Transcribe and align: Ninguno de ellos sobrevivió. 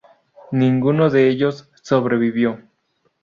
Ninguno 0.51 1.11
de 1.11 1.29
ellos 1.29 1.69
sobrevivió. 1.83 2.59